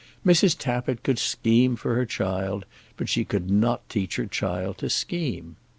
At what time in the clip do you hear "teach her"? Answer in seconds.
3.87-4.25